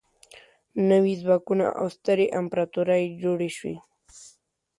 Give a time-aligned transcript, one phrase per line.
[0.89, 3.75] نوي ځواکونه او سترې امپراطورۍ جوړې شوې.